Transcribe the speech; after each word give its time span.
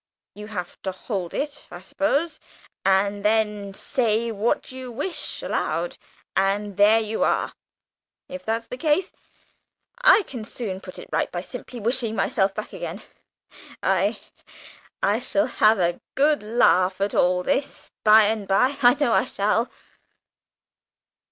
You 0.33 0.47
have 0.47 0.81
to 0.81 0.91
hold 0.91 1.31
it, 1.35 1.67
I 1.69 1.79
suppose, 1.79 2.39
and 2.83 3.23
then 3.23 3.71
say 3.75 4.31
what 4.31 4.71
you 4.71 4.91
wish 4.91 5.43
aloud, 5.43 5.99
and 6.35 6.75
there 6.75 6.99
you 6.99 7.23
are. 7.23 7.53
If 8.27 8.43
that's 8.43 8.65
the 8.65 8.79
case, 8.79 9.13
I 10.01 10.23
can 10.23 10.43
soon 10.43 10.81
put 10.81 10.97
it 10.97 11.07
all 11.13 11.19
right 11.19 11.31
by 11.31 11.41
simply 11.41 11.79
wishing 11.79 12.15
myself 12.15 12.55
back 12.55 12.73
again. 12.73 13.03
I 13.83 14.19
I 15.03 15.19
shall 15.19 15.45
have 15.45 15.77
a 15.77 16.01
good 16.15 16.41
laugh 16.41 16.99
at 16.99 17.13
all 17.13 17.43
this 17.43 17.91
by 18.03 18.23
and 18.23 18.47
by 18.47 18.77
I 18.81 18.95
know 18.95 19.13
I 19.13 19.25
shall!" 19.25 19.69